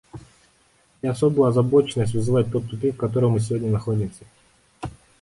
[1.03, 4.23] И особую озабоченность вызывает тот тупик, в котором мы сегодня находимся.